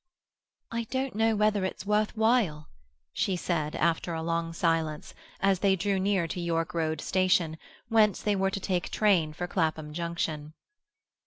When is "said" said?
3.35-3.75